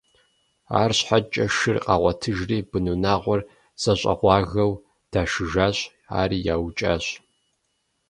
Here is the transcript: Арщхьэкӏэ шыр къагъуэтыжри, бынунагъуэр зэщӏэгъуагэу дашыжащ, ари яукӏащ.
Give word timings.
Арщхьэкӏэ 0.81 1.45
шыр 1.55 1.77
къагъуэтыжри, 1.85 2.57
бынунагъуэр 2.69 3.41
зэщӏэгъуагэу 3.81 4.71
дашыжащ, 5.11 5.77
ари 6.19 6.37
яукӏащ. 6.53 7.05